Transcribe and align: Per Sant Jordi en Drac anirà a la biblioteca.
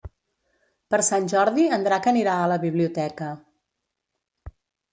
Per 0.93 0.99
Sant 1.07 1.27
Jordi 1.33 1.67
en 1.77 1.85
Drac 1.89 2.09
anirà 2.13 2.39
a 2.39 2.49
la 2.55 2.59
biblioteca. 2.65 3.31